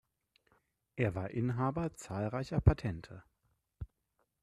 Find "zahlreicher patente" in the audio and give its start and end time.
1.95-3.21